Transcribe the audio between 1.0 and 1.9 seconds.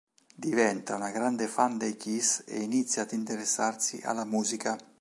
grande fan